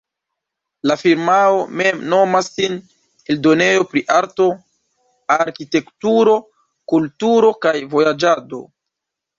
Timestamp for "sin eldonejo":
2.55-3.85